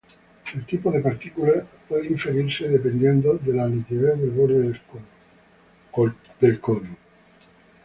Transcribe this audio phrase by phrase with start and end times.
[0.55, 4.57] El tipo de partícula puede inferirse dependiendo de la nitidez del borde
[6.39, 6.97] del cono.